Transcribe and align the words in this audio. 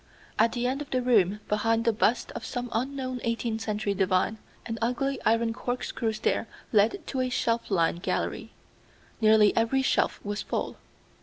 At 0.39 0.53
the 0.53 0.65
end 0.65 0.81
of 0.81 0.89
the 0.89 0.99
room, 1.03 1.41
behind 1.47 1.85
the 1.85 1.93
bust 1.93 2.31
of 2.31 2.43
some 2.43 2.69
unknown 2.73 3.19
eighteenth 3.23 3.61
century 3.61 3.93
divine, 3.93 4.39
an 4.65 4.79
ugly 4.81 5.19
iron 5.27 5.53
corkscrew 5.53 6.11
stair 6.13 6.47
led 6.71 7.05
to 7.05 7.21
a 7.21 7.29
shelf 7.29 7.69
lined 7.69 8.01
gallery. 8.01 8.51
Nearly 9.21 9.55
every 9.55 9.83
shelf 9.83 10.19
was 10.25 10.41
full. 10.41 10.77